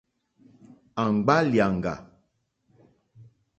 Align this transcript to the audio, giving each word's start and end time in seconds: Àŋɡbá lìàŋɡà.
Àŋɡbá 1.01 1.35
lìàŋɡà. 1.51 1.93